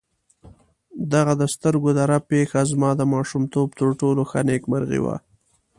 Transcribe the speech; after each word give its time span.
دغه 1.13 1.33
د 1.41 1.43
سترګو 1.53 1.89
د 1.97 1.99
رپ 2.09 2.23
پېښه 2.31 2.59
زما 2.71 2.89
د 2.97 3.01
ماشومتوب 3.13 3.67
تر 3.79 3.89
ټولو 3.99 4.21
ښه 4.29 4.39
نېکمرغي 4.49 4.99
وه. 5.05 5.15